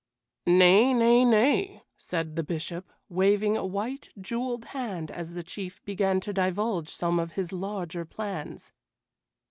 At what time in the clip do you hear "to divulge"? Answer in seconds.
6.21-6.89